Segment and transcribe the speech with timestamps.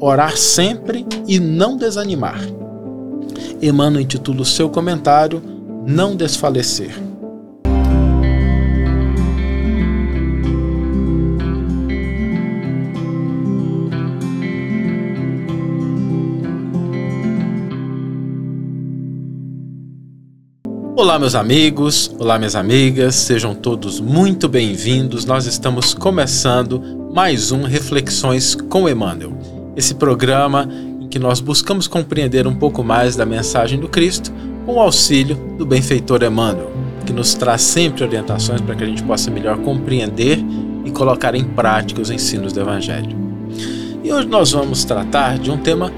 [0.00, 2.40] orar sempre e não desanimar.
[3.60, 5.42] Emmanuel intitula o seu comentário
[5.86, 7.08] Não Desfalecer.
[20.98, 25.24] Olá, meus amigos, olá, minhas amigas, sejam todos muito bem-vindos.
[25.24, 26.82] Nós estamos começando
[27.14, 29.37] mais um Reflexões com Emmanuel,
[29.78, 30.68] esse programa
[31.00, 34.32] em que nós buscamos compreender um pouco mais da mensagem do Cristo
[34.66, 36.72] com o auxílio do benfeitor Emmanuel,
[37.06, 40.44] que nos traz sempre orientações para que a gente possa melhor compreender
[40.84, 43.16] e colocar em prática os ensinos do Evangelho.
[44.02, 45.92] E hoje nós vamos tratar de um tema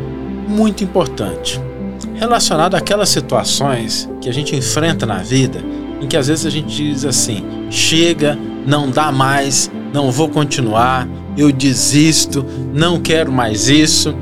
[0.47, 1.59] muito importante
[2.17, 5.65] relacionado àquelas situações que a gente enfrenta na vida,
[6.03, 11.09] em que às vezes a gente diz assim: chega, não dá mais, não vou continuar,
[11.37, 14.15] eu desisto, não quero mais isso.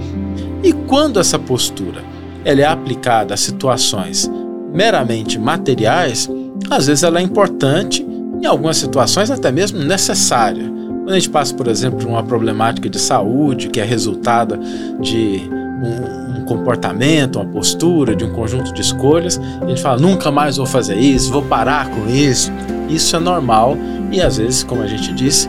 [0.62, 2.02] E quando essa postura
[2.44, 4.30] ela é aplicada a situações
[4.72, 6.28] meramente materiais,
[6.70, 8.06] às vezes ela é importante,
[8.40, 10.64] em algumas situações até mesmo necessária.
[10.64, 14.58] Quando a gente passa, por exemplo, por uma problemática de saúde que é resultada
[15.00, 15.42] de
[15.82, 20.64] um, comportamento, uma postura, de um conjunto de escolhas, a gente fala, nunca mais vou
[20.64, 22.50] fazer isso, vou parar com isso.
[22.88, 23.76] Isso é normal
[24.10, 25.48] e às vezes, como a gente disse,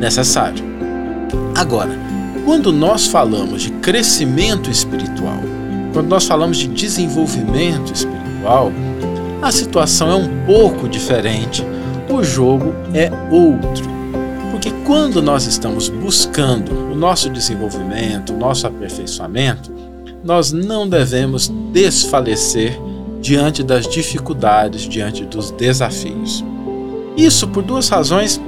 [0.00, 0.69] necessário.
[1.54, 1.90] Agora,
[2.44, 5.40] quando nós falamos de crescimento espiritual,
[5.92, 8.72] quando nós falamos de desenvolvimento espiritual,
[9.42, 11.64] a situação é um pouco diferente,
[12.08, 13.88] o jogo é outro.
[14.50, 19.72] Porque quando nós estamos buscando o nosso desenvolvimento, o nosso aperfeiçoamento,
[20.22, 22.78] nós não devemos desfalecer
[23.20, 26.44] diante das dificuldades, diante dos desafios.
[27.16, 28.40] Isso por duas razões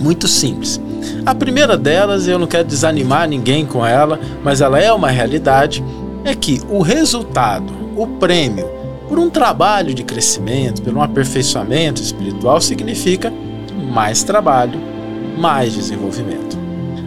[0.00, 0.80] muito simples.
[1.24, 5.84] A primeira delas, eu não quero desanimar ninguém com ela, mas ela é uma realidade,
[6.24, 12.60] é que o resultado, o prêmio por um trabalho de crescimento, por um aperfeiçoamento espiritual
[12.60, 13.32] significa
[13.90, 14.78] mais trabalho,
[15.38, 16.58] mais desenvolvimento.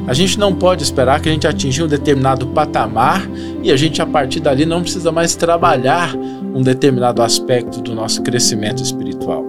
[0.08, 3.22] A gente não pode esperar que a gente atinja um determinado patamar
[3.62, 8.24] e a gente a partir dali não precisa mais trabalhar um determinado aspecto do nosso
[8.24, 9.46] crescimento espiritual.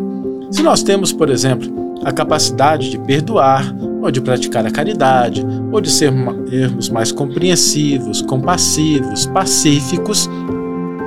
[0.51, 5.81] Se nós temos, por exemplo, a capacidade de perdoar, ou de praticar a caridade, ou
[5.81, 10.29] de sermos mais compreensivos, compassivos, pacíficos,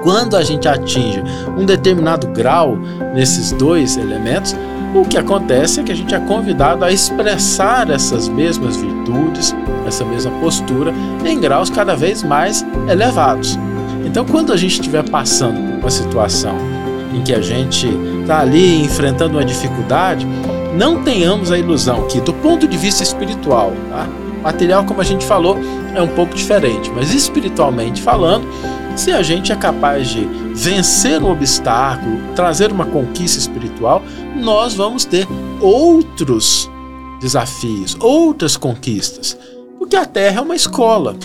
[0.02, 1.22] quando a gente atinge
[1.58, 2.78] um determinado grau
[3.14, 4.56] nesses dois elementos,
[4.94, 9.54] o que acontece é que a gente é convidado a expressar essas mesmas virtudes,
[9.86, 10.94] essa mesma postura,
[11.26, 13.60] em graus cada vez mais elevados.
[14.06, 16.56] Então, quando a gente estiver passando por uma situação
[17.14, 17.90] em que a gente
[18.22, 20.26] está ali enfrentando uma dificuldade,
[20.76, 24.08] não tenhamos a ilusão que, do ponto de vista espiritual, tá?
[24.44, 25.58] material, como a gente falou,
[25.96, 28.46] é um pouco diferente, mas espiritualmente falando,
[28.96, 34.04] se a gente é capaz de vencer um obstáculo, trazer uma conquista espiritual,
[34.36, 35.28] nós vamos ter
[35.60, 36.70] outros
[37.20, 39.38] desafios, outras conquistas.
[39.80, 41.16] Porque a Terra é uma escola.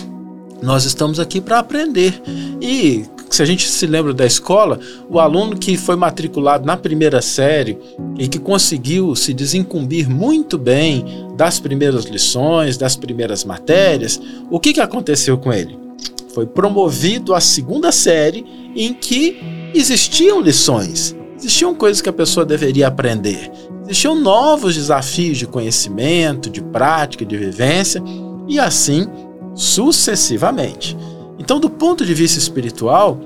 [0.61, 2.21] Nós estamos aqui para aprender.
[2.61, 7.21] E se a gente se lembra da escola, o aluno que foi matriculado na primeira
[7.21, 7.77] série
[8.17, 11.05] e que conseguiu se desincumbir muito bem
[11.35, 14.19] das primeiras lições, das primeiras matérias,
[14.49, 15.81] o que, que aconteceu com ele?
[16.33, 19.39] foi promovido à segunda série em que
[19.73, 23.51] existiam lições, existiam coisas que a pessoa deveria aprender,
[23.83, 28.01] existiam novos desafios de conhecimento, de prática, de vivência
[28.47, 29.07] e assim
[29.53, 30.97] sucessivamente.
[31.41, 33.17] Então, do ponto de vista espiritual,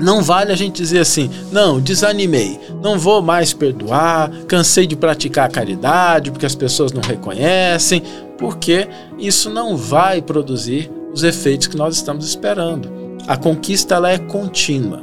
[0.00, 5.46] não vale a gente dizer assim, não, desanimei, não vou mais perdoar, cansei de praticar
[5.46, 8.02] a caridade porque as pessoas não reconhecem,
[8.36, 8.88] porque
[9.20, 12.90] isso não vai produzir os efeitos que nós estamos esperando.
[13.28, 15.00] A conquista ela é contínua.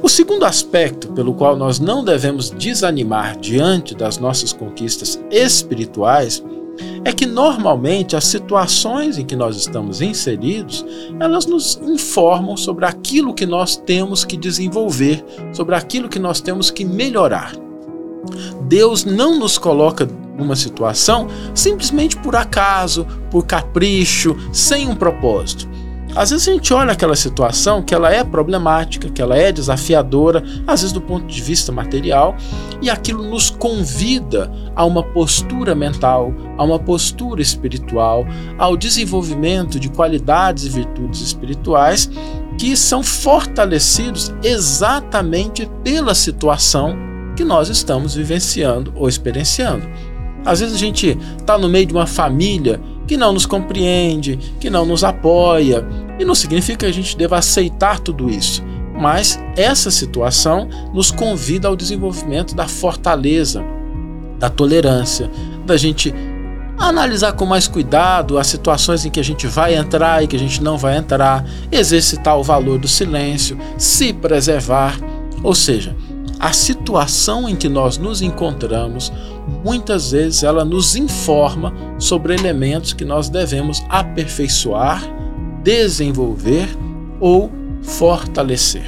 [0.00, 6.40] O segundo aspecto pelo qual nós não devemos desanimar diante das nossas conquistas espirituais
[7.04, 10.84] é que normalmente as situações em que nós estamos inseridos,
[11.20, 16.70] elas nos informam sobre aquilo que nós temos que desenvolver, sobre aquilo que nós temos
[16.70, 17.52] que melhorar.
[18.62, 25.68] Deus não nos coloca numa situação simplesmente por acaso, por capricho, sem um propósito.
[26.16, 30.42] Às vezes a gente olha aquela situação que ela é problemática, que ela é desafiadora,
[30.66, 32.34] às vezes do ponto de vista material,
[32.80, 38.24] e aquilo nos convida a uma postura mental, a uma postura espiritual,
[38.56, 42.10] ao desenvolvimento de qualidades e virtudes espirituais
[42.58, 46.96] que são fortalecidos exatamente pela situação
[47.36, 49.86] que nós estamos vivenciando ou experienciando.
[50.46, 54.70] Às vezes a gente está no meio de uma família que não nos compreende, que
[54.70, 55.86] não nos apoia,
[56.18, 58.62] E não significa que a gente deva aceitar tudo isso,
[58.98, 63.62] mas essa situação nos convida ao desenvolvimento da fortaleza,
[64.38, 65.30] da tolerância,
[65.66, 66.14] da gente
[66.78, 70.38] analisar com mais cuidado as situações em que a gente vai entrar e que a
[70.38, 74.98] gente não vai entrar, exercitar o valor do silêncio, se preservar,
[75.42, 75.96] ou seja,
[76.38, 79.10] a situação em que nós nos encontramos,
[79.64, 85.02] muitas vezes ela nos informa sobre elementos que nós devemos aperfeiçoar,
[85.66, 86.68] desenvolver
[87.18, 87.50] ou
[87.82, 88.84] fortalecer.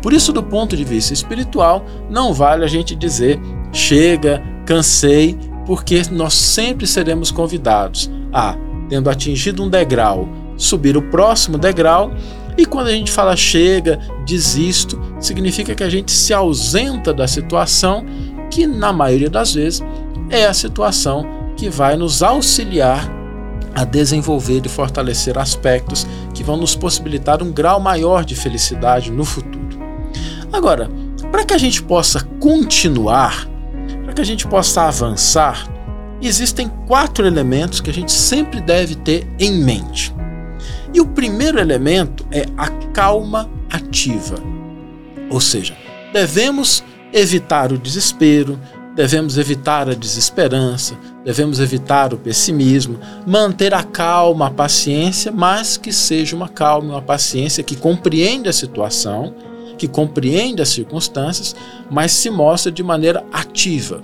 [0.00, 3.38] Por isso, do ponto de vista espiritual, não vale a gente dizer
[3.70, 5.36] chega, cansei,
[5.66, 8.56] porque nós sempre seremos convidados a,
[8.88, 10.26] tendo atingido um degrau,
[10.56, 12.10] subir o próximo degrau.
[12.56, 18.06] E quando a gente fala chega, desisto, significa que a gente se ausenta da situação
[18.50, 19.84] que, na maioria das vezes,
[20.30, 21.26] é a situação
[21.58, 23.15] que vai nos auxiliar
[23.76, 29.24] a desenvolver e fortalecer aspectos que vão nos possibilitar um grau maior de felicidade no
[29.24, 29.78] futuro.
[30.52, 30.90] Agora,
[31.30, 33.46] para que a gente possa continuar
[34.16, 35.68] que a gente possa avançar,
[36.22, 40.12] existem quatro elementos que a gente sempre deve ter em mente.
[40.92, 44.36] E o primeiro elemento é a calma ativa.
[45.28, 45.76] Ou seja,
[46.14, 46.82] devemos
[47.12, 48.58] evitar o desespero,
[48.96, 55.92] devemos evitar a desesperança, devemos evitar o pessimismo, manter a calma, a paciência, mas que
[55.92, 59.34] seja uma calma, uma paciência que compreende a situação
[59.76, 61.54] que compreende as circunstâncias,
[61.90, 64.00] mas se mostra de maneira ativa.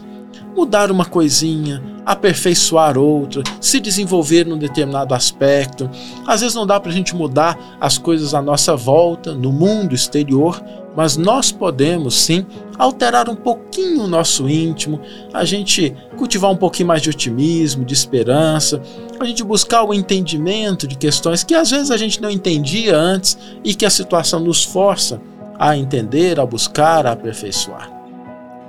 [0.55, 5.89] Mudar uma coisinha, aperfeiçoar outra, se desenvolver num determinado aspecto.
[6.27, 9.95] Às vezes não dá para a gente mudar as coisas à nossa volta, no mundo
[9.95, 10.63] exterior,
[10.95, 12.45] mas nós podemos sim
[12.79, 15.01] alterar um pouquinho o nosso íntimo,
[15.33, 18.83] a gente cultivar um pouquinho mais de otimismo, de esperança,
[19.19, 23.39] a gente buscar o entendimento de questões que às vezes a gente não entendia antes
[23.65, 25.21] e que a situação nos força
[25.59, 28.02] a entender, a buscar, a aperfeiçoar.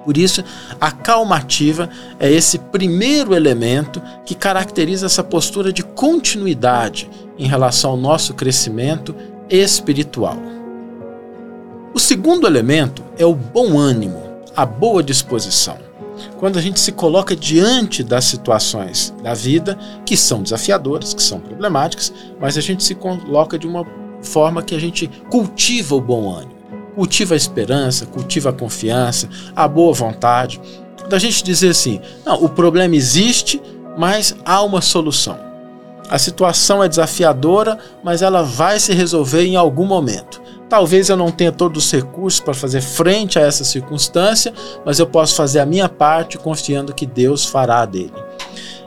[0.03, 0.43] Por isso,
[0.79, 1.89] a calmativa
[2.19, 9.15] é esse primeiro elemento que caracteriza essa postura de continuidade em relação ao nosso crescimento
[9.49, 10.37] espiritual.
[11.93, 14.21] O segundo elemento é o bom ânimo,
[14.55, 15.77] a boa disposição.
[16.37, 21.39] Quando a gente se coloca diante das situações da vida que são desafiadoras, que são
[21.39, 23.85] problemáticas, mas a gente se coloca de uma
[24.21, 26.62] forma que a gente cultiva o bom ânimo
[26.95, 30.59] cultiva a esperança, cultiva a confiança, a boa vontade.
[31.09, 33.61] Da gente dizer assim: não, o problema existe,
[33.97, 35.37] mas há uma solução.
[36.09, 40.41] A situação é desafiadora, mas ela vai se resolver em algum momento.
[40.69, 44.53] Talvez eu não tenha todos os recursos para fazer frente a essa circunstância,
[44.85, 48.13] mas eu posso fazer a minha parte confiando que Deus fará dele.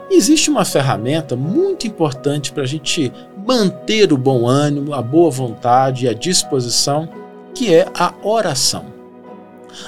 [0.09, 3.11] Existe uma ferramenta muito importante para a gente
[3.45, 7.09] manter o bom ânimo, a boa vontade e a disposição
[7.57, 8.85] que é a oração.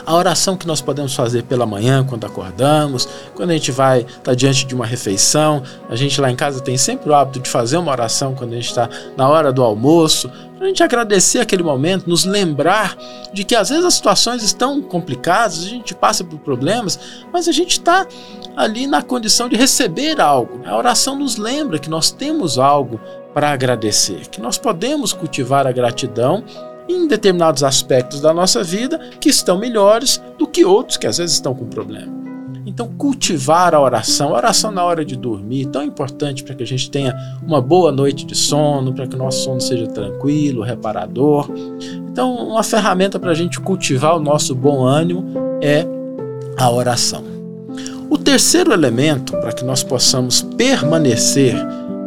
[0.03, 4.21] A oração que nós podemos fazer pela manhã, quando acordamos, quando a gente vai estar
[4.23, 5.61] tá diante de uma refeição.
[5.87, 8.55] A gente lá em casa tem sempre o hábito de fazer uma oração quando a
[8.55, 12.97] gente está na hora do almoço, para a gente agradecer aquele momento, nos lembrar
[13.31, 16.99] de que às vezes as situações estão complicadas, a gente passa por problemas,
[17.31, 18.05] mas a gente está
[18.57, 20.59] ali na condição de receber algo.
[20.65, 22.99] A oração nos lembra que nós temos algo
[23.33, 26.43] para agradecer, que nós podemos cultivar a gratidão
[26.89, 31.35] em determinados aspectos da nossa vida que estão melhores do que outros que às vezes
[31.35, 32.19] estão com problema.
[32.65, 36.67] Então, cultivar a oração, a oração na hora de dormir, tão importante para que a
[36.67, 37.15] gente tenha
[37.45, 41.49] uma boa noite de sono, para que o nosso sono seja tranquilo, reparador.
[42.11, 45.25] Então, uma ferramenta para a gente cultivar o nosso bom ânimo
[45.61, 45.85] é
[46.57, 47.23] a oração.
[48.09, 51.55] O terceiro elemento para que nós possamos permanecer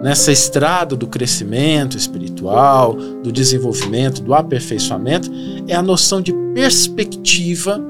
[0.02, 1.96] nessa estrada do crescimento
[2.42, 5.30] espiritual, do desenvolvimento, do aperfeiçoamento,
[5.68, 7.80] é a noção de perspectiva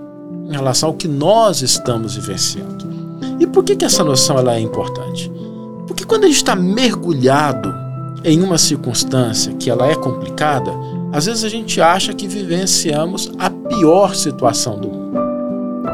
[0.48, 2.92] em relação ao que nós estamos vivenciando.
[3.40, 5.30] E por que, que essa noção ela é importante?
[5.86, 7.72] Porque quando a gente está mergulhado
[8.24, 10.70] em uma circunstância que ela é complicada,
[11.12, 15.02] às vezes a gente acha que vivenciamos a pior situação do mundo.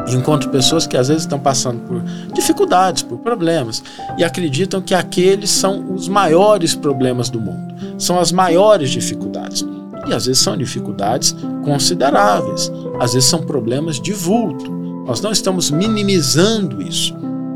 [0.09, 2.01] Encontro pessoas que às vezes estão passando por
[2.33, 3.83] dificuldades, por problemas,
[4.17, 7.68] e acreditam que aqueles são os maiores problemas do mundo,
[7.99, 9.65] são as maiores dificuldades.
[10.07, 14.71] E às vezes são dificuldades consideráveis, às vezes são problemas de vulto.
[15.05, 17.13] Nós não estamos minimizando isso.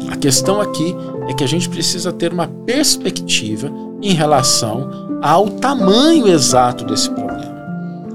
[0.10, 0.96] A questão aqui
[1.28, 3.72] é que a gente precisa ter uma perspectiva
[4.02, 7.54] em relação ao tamanho exato desse problema.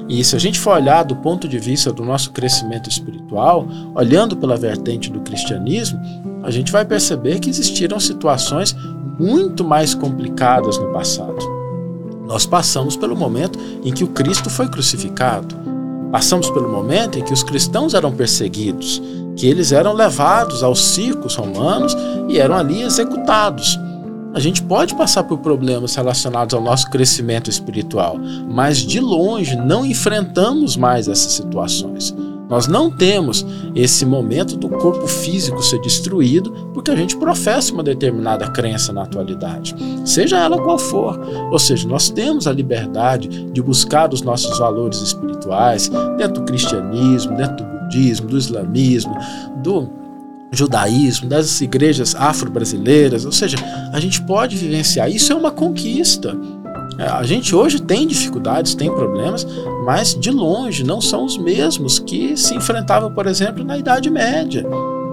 [0.09, 4.37] E se a gente for olhar do ponto de vista do nosso crescimento espiritual, olhando
[4.37, 6.01] pela vertente do cristianismo,
[6.43, 8.75] a gente vai perceber que existiram situações
[9.19, 11.37] muito mais complicadas no passado.
[12.29, 15.57] Nós passamos pelo momento em que o Cristo foi crucificado.
[16.13, 19.01] Passamos pelo momento em que os cristãos eram perseguidos,
[19.35, 21.97] que eles eram levados aos circos romanos
[22.29, 23.79] e eram ali executados.
[24.35, 29.87] A gente pode passar por problemas relacionados ao nosso crescimento espiritual, mas de longe não
[29.87, 32.15] enfrentamos mais essas situações.
[32.49, 37.83] Nós não temos esse momento do corpo físico ser destruído porque a gente professa uma
[37.83, 39.75] determinada crença na atualidade,
[40.05, 41.19] seja ela qual for.
[41.51, 47.37] Ou seja, nós temos a liberdade de buscar os nossos valores espirituais dentro do cristianismo,
[47.37, 49.15] dentro do budismo, do islamismo,
[49.63, 49.89] do
[50.51, 53.25] judaísmo, das igrejas afro-brasileiras.
[53.25, 53.57] Ou seja,
[53.93, 55.11] a gente pode vivenciar.
[55.11, 56.37] Isso é uma conquista.
[56.99, 59.47] É, a gente hoje tem dificuldades, tem problemas,
[59.85, 64.67] mas de longe não são os mesmos que se enfrentavam, por exemplo, na Idade Média,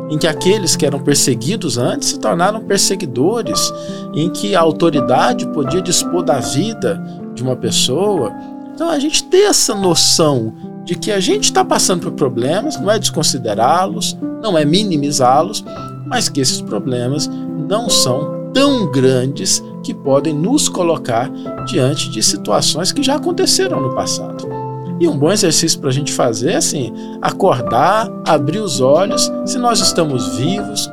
[0.10, 3.72] em que aqueles que eram perseguidos antes se tornaram perseguidores,
[4.16, 7.00] em que a autoridade podia dispor da vida
[7.36, 8.34] de uma pessoa.
[8.74, 12.90] Então a gente tem essa noção de que a gente está passando por problemas, não
[12.90, 15.64] é desconsiderá-los, não é minimizá-los,
[16.08, 17.28] mas que esses problemas
[17.68, 21.32] não são tão grandes que podem nos colocar
[21.68, 24.48] diante de situações que já aconteceram no passado.
[25.00, 29.60] E um bom exercício para a gente fazer é assim: acordar, abrir os olhos, se
[29.60, 30.90] nós estamos vivos,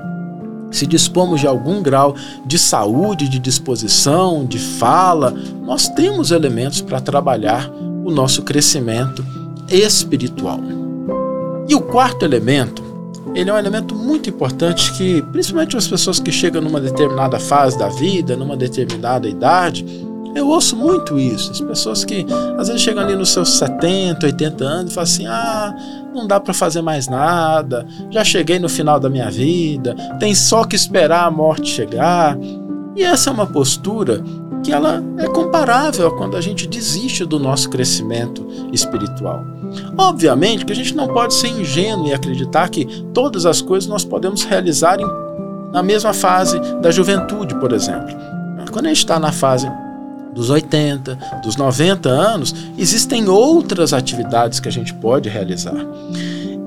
[0.71, 5.33] se dispomos de algum grau de saúde, de disposição, de fala,
[5.63, 7.71] nós temos elementos para trabalhar
[8.05, 9.25] o nosso crescimento
[9.71, 10.61] espiritual.
[11.67, 12.92] E o quarto elemento
[13.35, 17.79] ele é um elemento muito importante que, principalmente as pessoas que chegam numa determinada fase
[17.79, 19.85] da vida, numa determinada idade,
[20.35, 21.51] eu ouço muito isso.
[21.51, 22.27] As pessoas que
[22.59, 25.75] às vezes chegam ali nos seus 70, 80 anos e falam assim: ah,
[26.15, 30.65] não dá para fazer mais nada, já cheguei no final da minha vida, tem só
[30.65, 32.39] que esperar a morte chegar.
[32.95, 34.23] E essa é uma postura
[34.63, 39.45] que ela é comparável a quando a gente desiste do nosso crescimento espiritual.
[39.97, 44.05] Obviamente que a gente não pode ser ingênuo e acreditar que todas as coisas nós
[44.05, 45.07] podemos realizar em,
[45.73, 48.15] na mesma fase da juventude, por exemplo.
[48.71, 49.71] Quando a gente está na fase
[50.35, 55.77] dos 80, dos 90 anos, existem outras atividades que a gente pode realizar.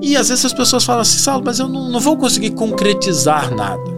[0.00, 3.52] E às vezes as pessoas falam assim, Saulo, mas eu não, não vou conseguir concretizar
[3.54, 3.96] nada.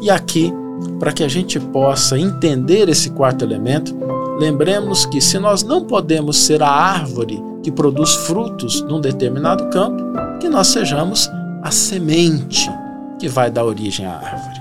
[0.00, 0.52] E aqui,
[0.98, 3.96] para que a gente possa entender esse quarto elemento,
[4.38, 10.02] lembremos que se nós não podemos ser a árvore que produz frutos num determinado campo,
[10.40, 11.28] que nós sejamos
[11.62, 12.70] a semente
[13.18, 14.60] que vai dar origem à árvore.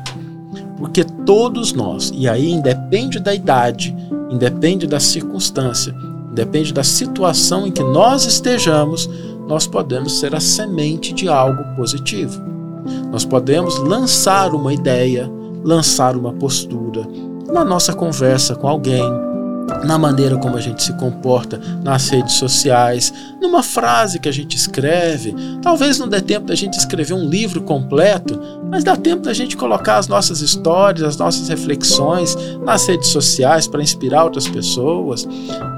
[0.77, 3.95] Porque todos nós, e aí independe da idade,
[4.29, 5.93] independe da circunstância,
[6.31, 9.09] independe da situação em que nós estejamos,
[9.47, 12.39] nós podemos ser a semente de algo positivo.
[13.11, 15.31] Nós podemos lançar uma ideia,
[15.63, 17.07] lançar uma postura
[17.47, 19.03] na nossa conversa com alguém,
[19.83, 24.55] na maneira como a gente se comporta nas redes sociais, numa frase que a gente
[24.55, 25.35] escreve.
[25.61, 29.57] Talvez não dê tempo da gente escrever um livro completo, mas dá tempo da gente
[29.57, 35.27] colocar as nossas histórias, as nossas reflexões nas redes sociais para inspirar outras pessoas.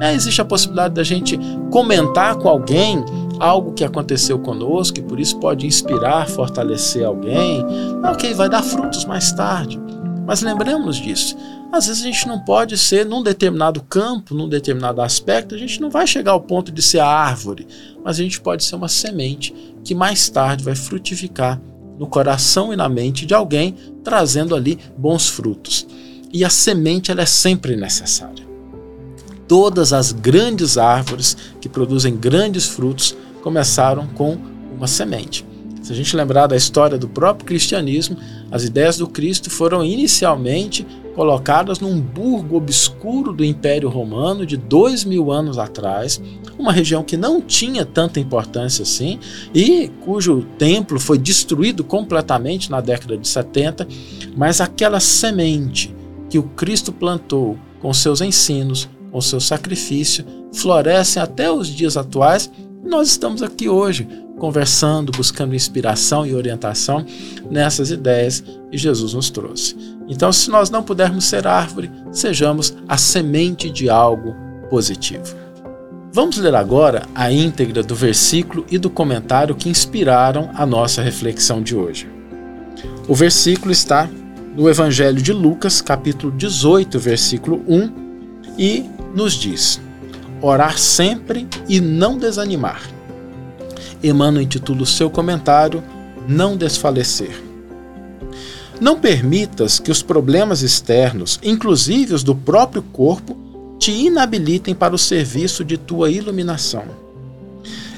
[0.01, 1.39] É, existe a possibilidade da gente
[1.71, 3.03] comentar com alguém
[3.39, 7.65] algo que aconteceu conosco e por isso pode inspirar, fortalecer alguém.
[8.03, 9.79] Ok, vai dar frutos mais tarde.
[10.25, 11.35] Mas lembremos disso.
[11.71, 15.79] Às vezes a gente não pode ser num determinado campo, num determinado aspecto, a gente
[15.79, 17.67] não vai chegar ao ponto de ser a árvore,
[18.03, 19.53] mas a gente pode ser uma semente
[19.83, 21.61] que mais tarde vai frutificar
[21.97, 25.85] no coração e na mente de alguém, trazendo ali bons frutos.
[26.31, 28.47] E a semente ela é sempre necessária.
[29.47, 34.37] Todas as grandes árvores que produzem grandes frutos começaram com
[34.75, 35.45] uma semente.
[35.81, 38.17] Se a gente lembrar da história do próprio cristianismo,
[38.51, 45.03] as ideias do Cristo foram inicialmente colocadas num burgo obscuro do Império Romano de dois
[45.03, 46.21] mil anos atrás,
[46.57, 49.19] uma região que não tinha tanta importância assim
[49.53, 53.87] e cujo templo foi destruído completamente na década de 70,
[54.35, 55.95] mas aquela semente
[56.29, 62.49] que o Cristo plantou com seus ensinos, com seu sacrifício, florescem até os dias atuais.
[62.89, 64.07] Nós estamos aqui hoje
[64.39, 67.05] conversando, buscando inspiração e orientação
[67.47, 69.75] nessas ideias que Jesus nos trouxe.
[70.07, 74.35] Então, se nós não pudermos ser árvore, sejamos a semente de algo
[74.71, 75.35] positivo.
[76.11, 81.61] Vamos ler agora a íntegra do versículo e do comentário que inspiraram a nossa reflexão
[81.61, 82.09] de hoje.
[83.07, 84.09] O versículo está
[84.55, 87.91] no Evangelho de Lucas, capítulo 18, versículo 1,
[88.57, 89.79] e nos diz:
[90.41, 92.81] Orar sempre e não desanimar.
[94.01, 95.83] Emmanuel intitula o seu comentário
[96.27, 97.43] Não Desfalecer.
[98.79, 103.35] Não permitas que os problemas externos, inclusive os do próprio corpo,
[103.77, 106.83] te inabilitem para o serviço de tua iluminação.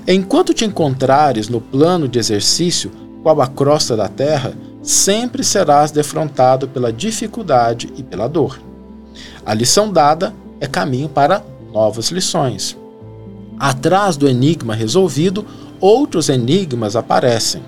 [0.08, 6.68] Enquanto te encontrares no plano de exercício, qual a crosta da terra, sempre serás defrontado
[6.68, 8.60] pela dificuldade e pela dor.
[9.46, 12.78] A lição dada é caminho para novas lições.
[13.60, 15.46] Atrás do enigma resolvido,
[15.80, 17.62] outros enigmas aparecem.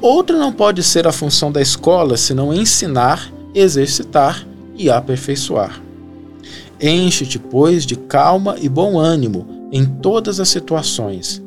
[0.00, 5.80] Outra não pode ser a função da escola senão ensinar, exercitar e aperfeiçoar.
[6.80, 11.42] Enche-te, pois, de calma e bom ânimo em todas as situações.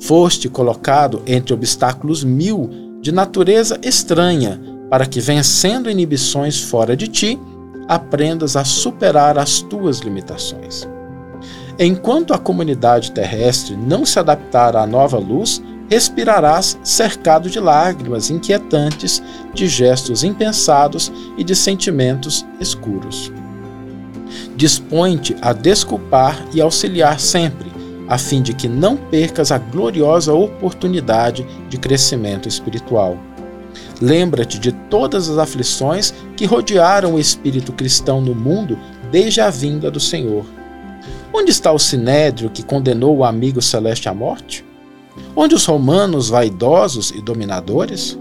[0.00, 4.58] Foste colocado entre obstáculos mil de natureza estranha,
[4.88, 7.38] para que, vencendo inibições fora de ti,
[7.86, 10.88] aprendas a superar as tuas limitações.
[11.82, 19.22] Enquanto a comunidade terrestre não se adaptar à nova luz, respirarás cercado de lágrimas inquietantes,
[19.54, 23.32] de gestos impensados e de sentimentos escuros.
[24.54, 27.72] Dispõe-te a desculpar e auxiliar sempre,
[28.06, 33.16] a fim de que não percas a gloriosa oportunidade de crescimento espiritual.
[34.02, 38.78] Lembra-te de todas as aflições que rodearam o espírito cristão no mundo
[39.10, 40.59] desde a vinda do Senhor.
[41.32, 44.64] Onde está o sinédrio que condenou o amigo celeste à morte?
[45.36, 48.18] Onde os romanos vaidosos e dominadores?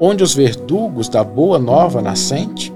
[0.00, 2.72] Onde os verdugos da boa nova nascente?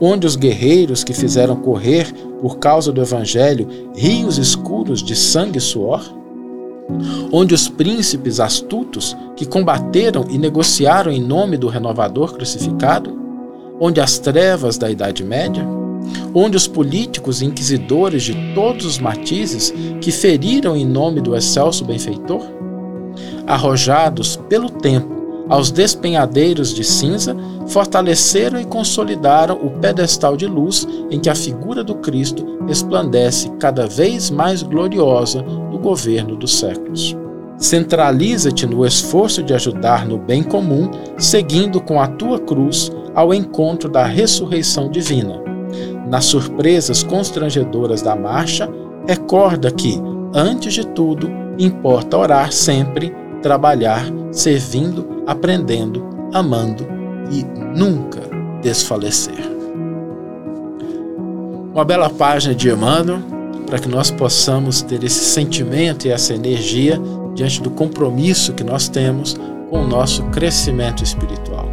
[0.00, 5.60] Onde os guerreiros que fizeram correr, por causa do Evangelho, rios escuros de sangue e
[5.60, 6.02] suor?
[7.32, 13.18] Onde os príncipes astutos que combateram e negociaram em nome do renovador crucificado?
[13.80, 15.79] Onde as trevas da Idade Média?
[16.34, 21.84] Onde os políticos e inquisidores de todos os matizes que feriram em nome do excelso
[21.84, 22.60] benfeitor?
[23.46, 27.36] arrojados pelo tempo aos despenhadeiros de cinza,
[27.66, 33.84] fortaleceram e consolidaram o pedestal de luz em que a figura do Cristo resplandece cada
[33.84, 37.16] vez mais gloriosa no governo dos séculos.
[37.58, 43.88] Centraliza-te no esforço de ajudar no bem comum, seguindo com a tua cruz ao encontro
[43.90, 45.49] da ressurreição divina.
[46.10, 48.68] Nas surpresas constrangedoras da marcha,
[49.06, 49.96] recorda que,
[50.34, 56.86] antes de tudo, importa orar sempre trabalhar servindo, aprendendo, amando
[57.30, 57.44] e
[57.78, 58.20] nunca
[58.60, 59.38] desfalecer.
[61.72, 63.20] Uma bela página de Emmanuel
[63.66, 67.00] para que nós possamos ter esse sentimento e essa energia
[67.34, 69.36] diante do compromisso que nós temos
[69.70, 71.68] com o nosso crescimento espiritual.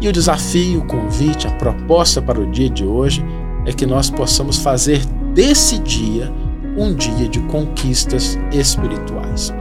[0.00, 3.24] E o desafio, o convite, a proposta para o dia de hoje
[3.66, 6.32] é que nós possamos fazer desse dia
[6.76, 9.52] um dia de conquistas espirituais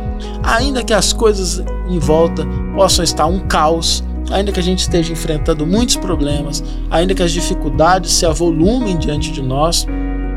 [0.43, 5.13] ainda que as coisas em volta possam estar um caos, ainda que a gente esteja
[5.13, 9.85] enfrentando muitos problemas, ainda que as dificuldades se avolumem diante de nós,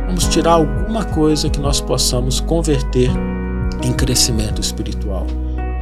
[0.07, 3.11] vamos tirar alguma coisa que nós possamos converter
[3.83, 5.27] em crescimento espiritual.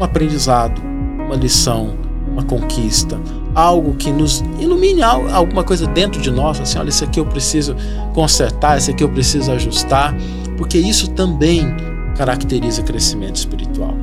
[0.00, 0.80] Um aprendizado,
[1.26, 1.96] uma lição,
[2.32, 3.20] uma conquista,
[3.54, 7.74] algo que nos ilumine alguma coisa dentro de nós, assim, olha, isso aqui eu preciso
[8.14, 10.14] consertar, isso aqui eu preciso ajustar,
[10.56, 11.74] porque isso também
[12.16, 13.94] caracteriza crescimento espiritual.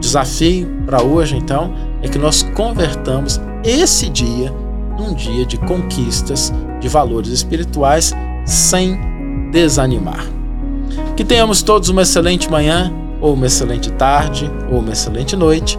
[0.00, 4.52] Desafio para hoje, então, é que nós convertamos esse dia
[4.98, 8.12] num dia de conquistas de valores espirituais
[8.44, 8.98] sem
[9.50, 10.26] desanimar.
[11.16, 15.78] Que tenhamos todos uma excelente manhã, ou uma excelente tarde, ou uma excelente noite